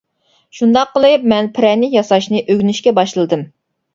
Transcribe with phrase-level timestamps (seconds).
[0.59, 3.45] شۇنداق قىلىپ مەن پىرەنىك ياساشنى ئۆگىنىشكە باشلىدىم.